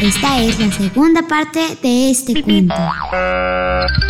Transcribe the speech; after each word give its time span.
Esta 0.00 0.40
es 0.40 0.58
la 0.58 0.72
segunda 0.72 1.20
parte 1.28 1.60
de 1.82 2.10
este 2.10 2.42
cuento. 2.42 2.74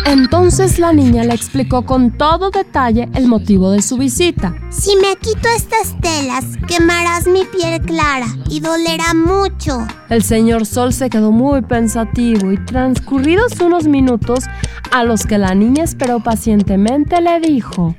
Entonces 0.05 0.79
la 0.79 0.93
niña 0.93 1.25
le 1.25 1.33
explicó 1.33 1.85
con 1.85 2.11
todo 2.11 2.49
detalle 2.49 3.09
el 3.13 3.27
motivo 3.27 3.71
de 3.71 3.81
su 3.81 3.97
visita. 3.97 4.55
Si 4.69 4.95
me 4.95 5.17
quito 5.17 5.49
estas 5.53 5.99
telas, 5.99 6.45
quemarás 6.65 7.27
mi 7.27 7.43
piel 7.43 7.81
clara 7.81 8.27
y 8.49 8.61
dolerá 8.61 9.13
mucho. 9.13 9.85
El 10.09 10.23
señor 10.23 10.65
Sol 10.65 10.93
se 10.93 11.09
quedó 11.09 11.33
muy 11.33 11.61
pensativo 11.61 12.53
y 12.53 12.57
transcurridos 12.63 13.59
unos 13.59 13.85
minutos 13.85 14.45
a 14.91 15.03
los 15.03 15.25
que 15.25 15.37
la 15.37 15.53
niña 15.55 15.83
esperó 15.83 16.21
pacientemente 16.21 17.19
le 17.19 17.41
dijo, 17.41 17.95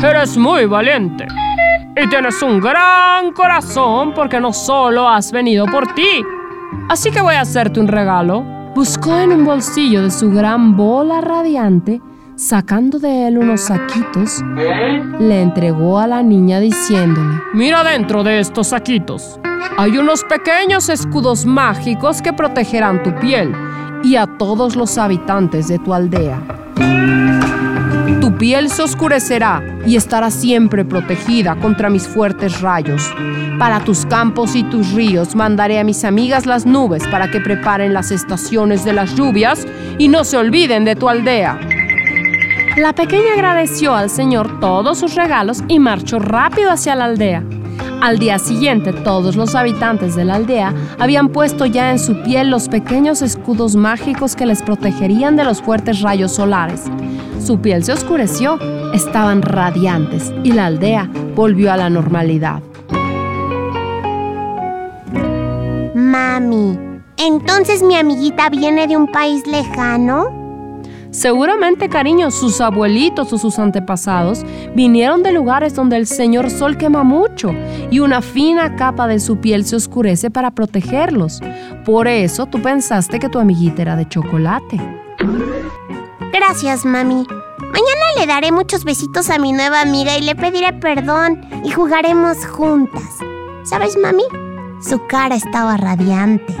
Eres 0.00 0.36
muy 0.36 0.66
valiente. 0.66 1.26
Y 2.00 2.08
tienes 2.08 2.40
un 2.42 2.60
gran 2.60 3.32
corazón 3.32 4.12
porque 4.14 4.38
no 4.38 4.52
solo 4.52 5.08
has 5.08 5.32
venido 5.32 5.66
por 5.66 5.94
ti. 5.94 6.22
Así 6.88 7.10
que 7.10 7.20
voy 7.20 7.34
a 7.34 7.40
hacerte 7.40 7.80
un 7.80 7.88
regalo. 7.88 8.44
Buscó 8.74 9.18
en 9.18 9.32
un 9.32 9.44
bolsillo 9.44 10.02
de 10.02 10.10
su 10.12 10.30
gran 10.30 10.76
bola 10.76 11.20
radiante, 11.20 12.00
sacando 12.36 13.00
de 13.00 13.26
él 13.26 13.38
unos 13.38 13.62
saquitos, 13.62 14.44
le 15.18 15.42
entregó 15.42 15.98
a 15.98 16.06
la 16.06 16.22
niña 16.22 16.60
diciéndole, 16.60 17.40
Mira 17.52 17.82
dentro 17.82 18.22
de 18.22 18.38
estos 18.38 18.68
saquitos. 18.68 19.40
Hay 19.76 19.98
unos 19.98 20.22
pequeños 20.22 20.88
escudos 20.88 21.46
mágicos 21.46 22.22
que 22.22 22.32
protegerán 22.32 23.02
tu 23.02 23.12
piel 23.16 23.52
y 24.04 24.14
a 24.14 24.26
todos 24.38 24.76
los 24.76 24.98
habitantes 24.98 25.66
de 25.66 25.80
tu 25.80 25.92
aldea. 25.92 26.57
Tu 28.20 28.36
piel 28.36 28.68
se 28.68 28.82
oscurecerá 28.82 29.62
y 29.86 29.96
estará 29.96 30.30
siempre 30.30 30.84
protegida 30.84 31.56
contra 31.56 31.88
mis 31.88 32.06
fuertes 32.06 32.60
rayos. 32.60 33.02
Para 33.58 33.80
tus 33.80 34.06
campos 34.06 34.54
y 34.54 34.62
tus 34.64 34.92
ríos 34.92 35.34
mandaré 35.34 35.80
a 35.80 35.84
mis 35.84 36.04
amigas 36.04 36.46
las 36.46 36.64
nubes 36.64 37.06
para 37.08 37.30
que 37.30 37.40
preparen 37.40 37.92
las 37.92 38.10
estaciones 38.10 38.84
de 38.84 38.92
las 38.92 39.14
lluvias 39.16 39.66
y 39.98 40.08
no 40.08 40.24
se 40.24 40.36
olviden 40.36 40.84
de 40.84 40.94
tu 40.94 41.08
aldea. 41.08 41.58
La 42.76 42.92
pequeña 42.92 43.32
agradeció 43.32 43.94
al 43.94 44.08
Señor 44.08 44.60
todos 44.60 44.98
sus 44.98 45.16
regalos 45.16 45.64
y 45.66 45.80
marchó 45.80 46.20
rápido 46.20 46.70
hacia 46.70 46.94
la 46.94 47.06
aldea. 47.06 47.42
Al 48.00 48.20
día 48.20 48.38
siguiente, 48.38 48.92
todos 48.92 49.34
los 49.34 49.56
habitantes 49.56 50.14
de 50.14 50.24
la 50.24 50.36
aldea 50.36 50.72
habían 51.00 51.30
puesto 51.30 51.66
ya 51.66 51.90
en 51.90 51.98
su 51.98 52.22
piel 52.22 52.48
los 52.48 52.68
pequeños 52.68 53.22
escudos 53.22 53.74
mágicos 53.74 54.36
que 54.36 54.46
les 54.46 54.62
protegerían 54.62 55.34
de 55.34 55.44
los 55.44 55.60
fuertes 55.60 56.00
rayos 56.00 56.32
solares. 56.32 56.84
Su 57.44 57.60
piel 57.60 57.82
se 57.82 57.92
oscureció, 57.92 58.58
estaban 58.92 59.42
radiantes 59.42 60.32
y 60.44 60.52
la 60.52 60.66
aldea 60.66 61.10
volvió 61.34 61.72
a 61.72 61.76
la 61.76 61.90
normalidad. 61.90 62.62
Mami, 65.94 66.78
¿entonces 67.16 67.82
mi 67.82 67.96
amiguita 67.96 68.48
viene 68.48 68.86
de 68.86 68.96
un 68.96 69.10
país 69.10 69.44
lejano? 69.46 70.37
Seguramente, 71.10 71.88
cariño, 71.88 72.30
sus 72.30 72.60
abuelitos 72.60 73.32
o 73.32 73.38
sus 73.38 73.58
antepasados 73.58 74.44
vinieron 74.74 75.22
de 75.22 75.32
lugares 75.32 75.74
donde 75.74 75.96
el 75.96 76.06
señor 76.06 76.50
sol 76.50 76.76
quema 76.76 77.02
mucho 77.02 77.54
y 77.90 78.00
una 78.00 78.20
fina 78.20 78.76
capa 78.76 79.06
de 79.08 79.18
su 79.18 79.38
piel 79.38 79.64
se 79.64 79.76
oscurece 79.76 80.30
para 80.30 80.50
protegerlos. 80.50 81.40
Por 81.84 82.08
eso 82.08 82.46
tú 82.46 82.60
pensaste 82.60 83.18
que 83.18 83.28
tu 83.28 83.38
amiguita 83.38 83.82
era 83.82 83.96
de 83.96 84.08
chocolate. 84.08 84.78
Gracias, 86.32 86.84
mami. 86.84 87.26
Mañana 87.58 88.04
le 88.18 88.26
daré 88.26 88.52
muchos 88.52 88.84
besitos 88.84 89.30
a 89.30 89.38
mi 89.38 89.52
nueva 89.52 89.80
amiga 89.80 90.16
y 90.16 90.22
le 90.22 90.34
pediré 90.34 90.72
perdón 90.74 91.40
y 91.64 91.70
jugaremos 91.70 92.44
juntas. 92.46 93.02
¿Sabes, 93.64 93.96
mami? 93.96 94.24
Su 94.80 95.06
cara 95.06 95.34
estaba 95.34 95.76
radiante. 95.76 96.54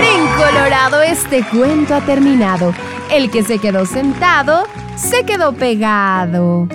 Colorín 0.00 0.26
colorado, 0.36 1.02
este 1.02 1.44
cuento 1.44 1.94
ha 1.94 2.00
terminado. 2.00 2.72
El 3.10 3.30
que 3.30 3.42
se 3.42 3.58
quedó 3.58 3.84
sentado, 3.84 4.64
se 4.96 5.24
quedó 5.24 5.52
pegado. 5.52 6.66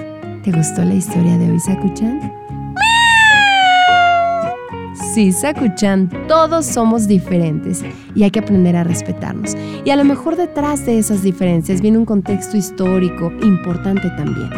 ¿Te 0.44 0.52
gustó 0.52 0.84
la 0.84 0.94
historia 0.94 1.36
de 1.38 1.50
hoy, 1.50 1.60
Sakuchan? 1.60 2.32
Sí, 5.14 5.32
Sakuchan, 5.32 6.10
todos 6.28 6.68
somos 6.68 7.08
diferentes 7.08 7.84
y 8.14 8.24
hay 8.24 8.32
que 8.32 8.40
aprender 8.40 8.76
a 8.76 8.84
respetarnos. 8.84 9.56
Y 9.84 9.90
a 9.90 9.96
lo 9.96 10.04
mejor 10.04 10.36
detrás 10.36 10.86
de 10.86 11.00
esas 11.00 11.24
diferencias 11.24 11.82
viene 11.82 11.98
un 11.98 12.06
contexto 12.06 12.58
histórico 12.58 13.32
importante 13.42 14.08
también. 14.18 14.50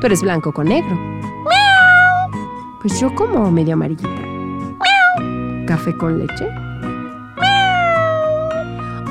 Tú 0.00 0.06
eres 0.06 0.22
blanco 0.22 0.52
con 0.52 0.68
negro. 0.68 0.98
Pues 2.80 2.98
yo 3.00 3.14
como 3.14 3.48
medio 3.52 3.74
amarillita. 3.74 4.37
¿Café 5.68 5.94
con 5.94 6.18
leche? 6.18 6.48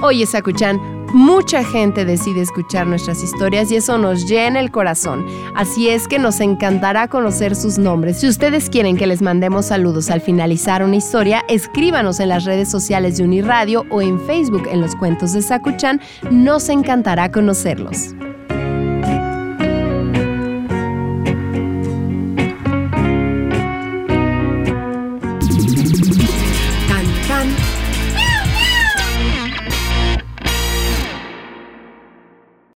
Oye, 0.01 0.25
Sakuchan, 0.25 0.79
mucha 1.13 1.63
gente 1.63 2.03
decide 2.03 2.41
escuchar 2.41 2.88
nuestras 2.88 3.22
historias 3.23 3.72
y 3.72 3.75
eso 3.75 4.00
nos 4.00 4.28
llena 4.28 4.59
el 4.59 4.72
corazón. 4.72 5.23
Así 5.56 5.90
es 5.90 6.07
que 6.07 6.17
nos 6.17 6.40
encantará 6.40 7.09
conocer 7.09 7.56
sus 7.56 7.78
nombres. 7.78 8.22
Si 8.22 8.28
ustedes 8.28 8.72
quieren 8.72 8.97
que 8.97 9.06
les 9.06 9.22
mandemos 9.22 9.67
saludos 9.67 10.09
al 10.09 10.19
finalizar 10.19 10.84
una 10.84 10.96
historia, 10.96 11.44
escríbanos 11.47 12.19
en 12.19 12.29
las 12.29 12.44
redes 12.44 12.72
sociales 12.72 13.17
de 13.17 13.25
Uniradio 13.25 13.85
o 13.91 14.01
en 14.01 14.19
Facebook 14.19 14.67
en 14.72 14.81
los 14.81 14.96
cuentos 14.96 15.34
de 15.34 15.44
Sakuchan. 15.44 16.01
Nos 16.31 16.69
encantará 16.69 17.31
conocerlos. 17.31 18.16